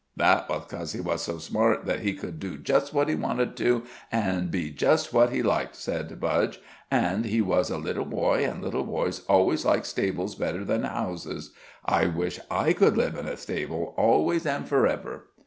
"That 0.17 0.49
was 0.49 0.63
'cause 0.67 0.93
he 0.93 0.99
was 0.99 1.21
so 1.21 1.37
smart 1.37 1.85
that 1.85 1.99
He 1.99 2.13
could 2.15 2.39
do 2.39 2.57
just 2.57 2.91
what 2.91 3.07
He 3.07 3.13
wanted 3.13 3.55
to, 3.57 3.83
an' 4.11 4.47
be 4.47 4.71
just 4.71 5.13
where 5.13 5.27
he 5.29 5.43
liked," 5.43 5.75
said 5.75 6.19
Budge, 6.19 6.59
"an' 6.89 7.25
He 7.25 7.39
was 7.39 7.69
a 7.69 7.77
little 7.77 8.05
boy, 8.05 8.43
an' 8.43 8.63
little 8.63 8.83
boys 8.85 9.21
always 9.29 9.63
like 9.63 9.85
stables 9.85 10.33
better 10.33 10.65
than 10.65 10.85
houses 10.85 11.51
I 11.85 12.07
wish 12.07 12.39
I 12.49 12.73
could 12.73 12.97
live 12.97 13.15
in 13.15 13.27
a 13.27 13.37
stable 13.37 13.93
always 13.95 14.47
an' 14.47 14.63
for 14.63 14.87
ever." 14.87 15.27